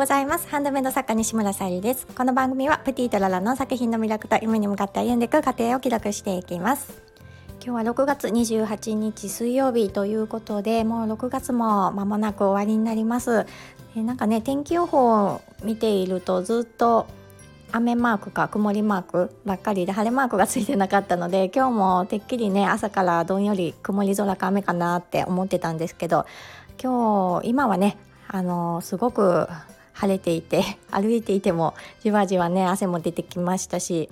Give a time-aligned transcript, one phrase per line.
[0.00, 0.48] ございます。
[0.48, 2.06] ハンドメイド作家西村さゆりです。
[2.06, 7.02] この番組はプティとララの作品の魅力と夢に向かって歩んでいく過程を記録していきます。
[7.62, 13.44] 今日は6月28日水曜日ということでもう6月も間もなく終わりになります。
[13.94, 17.06] えなんかね天気予報を見ているとずっと
[17.70, 26.24] 雨マークか曇りマークばっかりで晴れマークがついてなかったので今日もてっきりね朝からどんより曇り空か雨かなって思ってたんですけど
[26.82, 27.98] 今日今はね
[28.28, 29.46] あのすごく
[29.92, 34.08] 晴れていて 歩いていてもじわじわね汗も出てきましたし、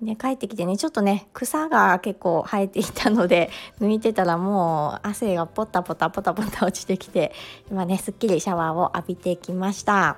[0.00, 3.50] ね、帰ってきてねちょっとね草が結構生えていたので
[3.80, 7.32] 抜いてたらもう汗がポタポタポタポタ落ちてきて
[7.70, 10.16] 今ねすっきりシャワーを浴びてきました。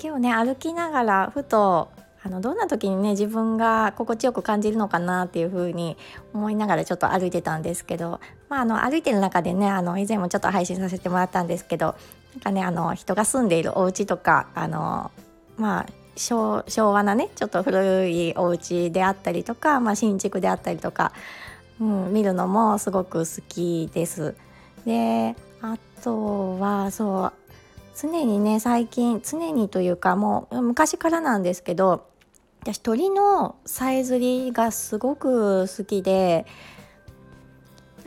[0.00, 1.88] 今日ね歩きながらふと
[2.22, 5.96] あのどんな時にね自分が心地よく感じるのかなっていう風に
[6.34, 11.94] 思いながらちょっと歩いてたんですけど、まあ、あの歩いてる中でねあの以前もちょっと配信させてもらったんですけど
[12.34, 15.10] なんかねあの人が住んでいるお家とかあの
[15.56, 21.12] まあ昭和なねちょっと古いお家であったりとか、まあ、新築であったりとか、
[21.80, 24.34] うん、見るのもすごく好きです。
[24.84, 27.32] であとはそう
[28.00, 32.06] 常にね最近常にというかもう昔からなんですけど
[32.62, 36.46] 私鳥のさえずりがすごく好きで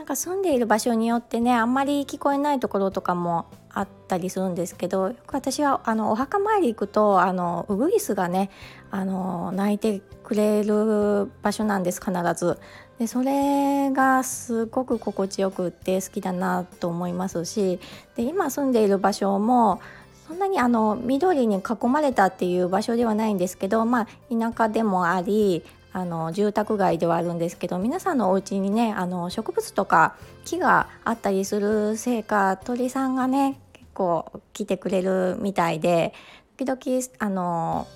[0.02, 8.50] なんか住んでいる場所によってねあんまり聞こえないところとかもあったりするんですけどよく私はあのお墓参り行くとあのウグイスがね
[8.90, 12.58] あの鳴いてくれる場所なんです必ず。
[12.98, 17.78] でそれがすごく心地よくって好きだなと思いますし
[18.16, 19.80] で今住んでいる場所も
[20.26, 25.62] そんなにあの緑に囲まれたっていう場所ではないんですけど、まあ、田舎でもあり
[25.92, 36.14] あの住宅街ではあるんですけど皆さんのお家にねあの植物とか木があったりするせいか鳥さんがね結構来てくれるみたいで
[36.56, 37.86] 時々あの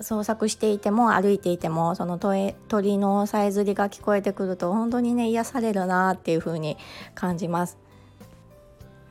[0.00, 6.76] 捜索していても歩いていてもその鳥のさえずりが聞こえてくると本当にね癒されるなっていう風に
[7.14, 7.78] 感じます。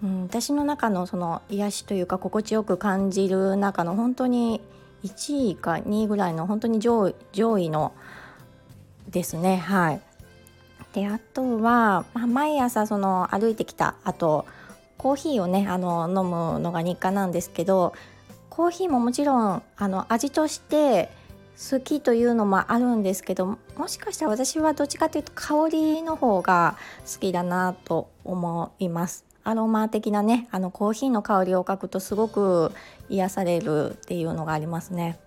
[0.01, 4.61] うん、私の中のその癒しというか心地よく感じる中の本当に
[5.03, 7.93] 1位か2位ぐらいの本当に上上位の
[9.09, 9.57] ですね。
[9.57, 10.01] はい。
[10.93, 14.45] であとは、まあ、毎朝その歩いてきたあと
[14.97, 17.93] コーヒーをねあの飲むのが日課なんですけど
[18.49, 21.09] コーヒーももちろんあの味として
[21.71, 29.25] 好きというのもあるんですけどもしかしたら私はどっちかというと香りの方が好きだなと思います。
[29.43, 32.71] アロマ的なねあのコーヒーの香りを嗅ぐとすごく
[33.09, 35.19] 癒されるっていうのがありますね。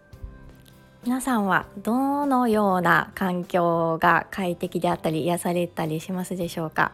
[1.05, 6.93] 皆さんはどのような環境が快適であったり癒されたりしますでしょうか？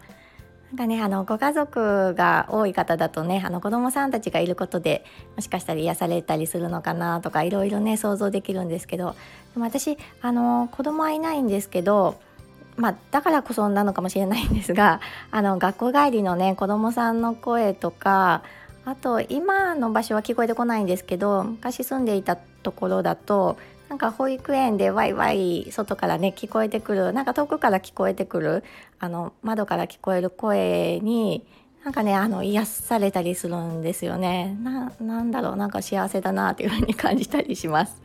[0.71, 5.05] なんかねあのご家族が多い方だとねあの子供さんたちがいることで
[5.37, 9.15] もしかしたら癒されたりするのかなとかいろいろね想像できるんですけど
[9.53, 12.19] でも私あの子供はいないんですけど
[12.77, 15.01] まあ、だからこそなのかもしれないんですが
[15.33, 18.45] あの学校帰りのね子どもさんの声とか
[18.85, 28.65] あと今の場所は聞こえてこないんですけど昔住んでいたところだとなんか保育園でワイワイ外からね聞こえてくるなんか遠くから聞こえてくる
[28.99, 31.47] あの窓から聞こえる声に
[31.85, 34.57] なんかねあの癒されたりするんですよね
[35.01, 38.03] なんだろうなんか幸せだなっていうふうに感じたりします。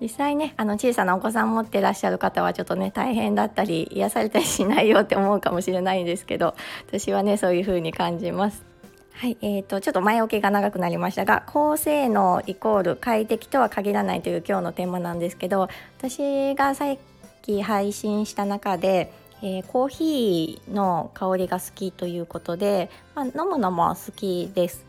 [0.00, 6.56] 実際ねあの小さなお子さん持ってらっしゃる方はちょっとね大変だったり癒されたりしないよって思うかもしれないんですけど
[6.88, 8.71] 私はねそういう風に感じます。
[9.14, 15.68] はい、えーと、ちょっと前置きが長くなりましたが高性能イコール快適とは限らないという今日のテーマなんですけど
[15.98, 16.96] 私がさっ
[17.40, 24.84] き配信した中で、えー、コーヒーの香りが好きということで、まあ、飲むのも好きです。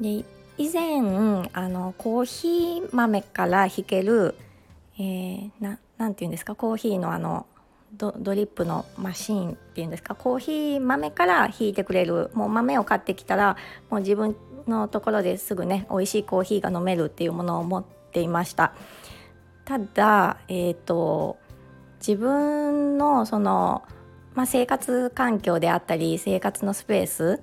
[0.00, 0.24] で
[0.56, 0.98] 以前
[1.52, 4.34] あのコーヒー豆から引ける、
[4.98, 6.54] えー、ていうんですか？
[6.54, 7.46] コーヒーのあの
[7.92, 10.14] ドドリップのマシーンっていうんですか？
[10.14, 13.56] コーヒー豆から引いてくれるもう豆を買ってきたら
[13.90, 14.36] もう自分
[14.66, 18.74] のところですぐね美味しいコーヒーが飲めるっていうものを持っていました。
[19.64, 21.38] ただえっ、ー、と
[22.00, 23.82] 自分のその、
[24.34, 27.40] まあ、生活環境であったり生活のスペース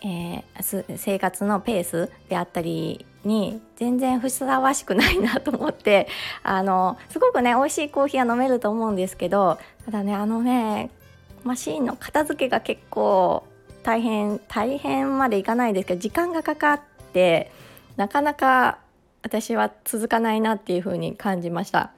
[0.00, 6.08] えー、生活のペースであったりに全然ふさわしくないなと思って
[6.42, 10.90] あのすごくね美味しいコーヒーは飲めると思うんですけどただねあのね
[11.44, 13.44] マシーンの片付けが結構
[13.84, 16.80] 大変大変までいかないですけど時間がかかっ
[17.12, 17.52] て
[17.96, 18.78] なかなか
[19.22, 21.90] 私は続かないなっていう風に感じました。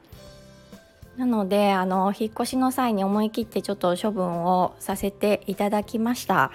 [1.16, 6.50] なのであの引っ越しの際に思い切ってちょっと処分をさせていただきました。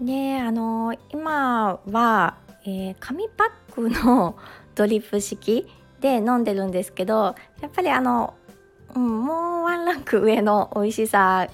[0.00, 2.36] であの今は、
[2.66, 4.36] えー、紙パックの
[4.74, 5.66] ドリップ式
[6.00, 8.34] で飲んでるんですけどやっぱりあの、
[8.94, 11.48] うん、もうワンランク上の美味しさ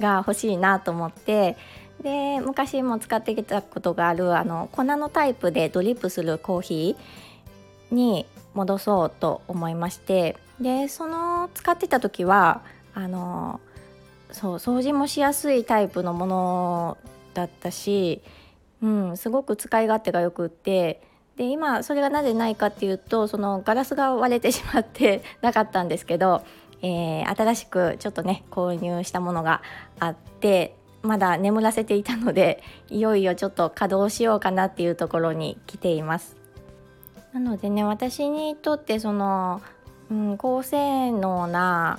[0.00, 1.56] が欲しいなと思って
[2.02, 12.62] で昔も使ってきたことがあるあの粉のタイプでドリップするコーヒーに戻そうと思いましてでその使ってた時は
[12.94, 13.60] あの
[14.30, 16.98] そう掃除もしやすいタイプのもの
[17.34, 18.20] だったし、
[18.84, 21.00] うん、すごく使い勝手がよくって
[21.36, 26.42] で今それがなぜないかっていうとそのガラスが割れてしまって なかったんですけど、
[26.82, 29.62] えー、新しくちょっとね購入したものが
[29.98, 36.36] あってまだ眠らせていたのでいよいよちょっと稼働しようかなっていうところに来ています。
[37.32, 39.62] なのでね私にとってその、
[40.10, 41.98] うん、高性能な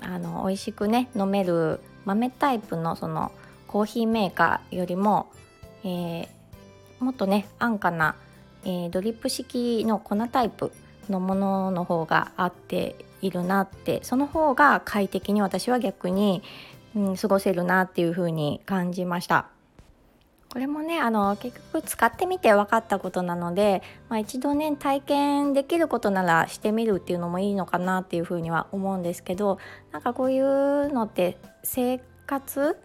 [0.00, 3.32] あの美味しくね飲める豆タイプのその
[3.66, 5.26] コーヒーメーカーよりも、
[5.84, 6.28] えー、
[7.00, 8.16] もっとね安価な、
[8.64, 10.72] えー、ドリップ式の粉タイプ
[11.08, 16.42] のものの方が合っているなってその方が快適に私は逆に
[16.96, 19.46] うん、過ごせるなっていう風に感じました。
[20.52, 29.58] これもねあの結局使ってみて分かったことなので、まあ、一度ね体験できることならしてみるっていうのもいいのかなっていうふうには思うんですけど
[29.92, 32.76] なんかこういうのって生活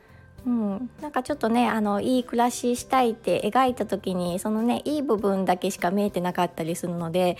[0.45, 7.37] うん、なんかちょっとねあのいい暮らししたいって描いた時にそのねいい部分だけしか見えてなかったりするので、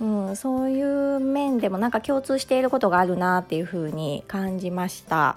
[0.00, 5.36] うん、そういう面でもなんか共通していることがあるなっていうふうに感じました。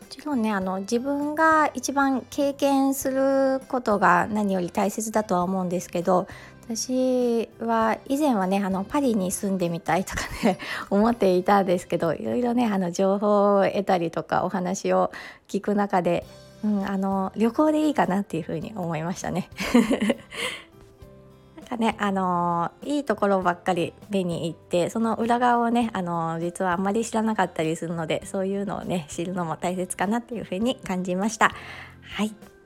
[0.00, 6.26] もちろんねあの自分が一番経験することが何より大切だとは思うんですけど
[6.68, 10.58] 私は以前はねあのパリに住んでみたいとかね
[10.90, 15.10] 思っていたんですけどいろいろねあの情報を得たりとかお話を
[15.48, 16.26] 聞く中で、
[16.62, 19.48] うん、あの旅行でいいかなっていうふうに思いましたね。
[21.56, 31.54] なんかねあのいいところばっかり目に行ってその裏側をねあの実はあんまり知らなかったりするのでそういうのをね知るのも大切かなっていうふうに感じました
[32.02, 32.57] はい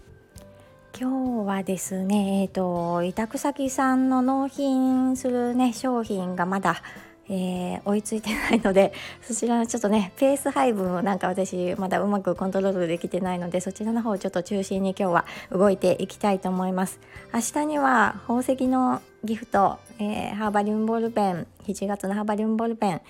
[1.02, 6.80] 今日はですねえっ、ー、と委託先さんの納品するね商品がまだ
[7.28, 17.00] えー、追いついてないので そちらのちょっとねペース配分なんか私まだうまくコントロールできてないのでそちらの方をちょっと中心に今日は動いていきたいと思います。
[17.34, 23.00] 明日には宝石のギフト、えー、ハーバリウムボールペン7月のハーバリウムボールペン、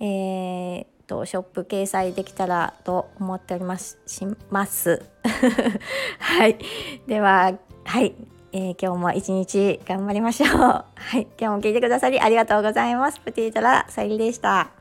[0.00, 5.02] えーとショップ掲載できたらと思っておりますします
[6.18, 6.58] はい
[7.06, 7.54] では
[7.84, 8.14] はい
[8.52, 10.50] えー、今日も一日頑張りましょう。
[10.50, 10.84] は
[11.18, 13.20] い、今日も聞いてくださりありがとうございます。
[13.20, 14.75] プティートラさゆりでした。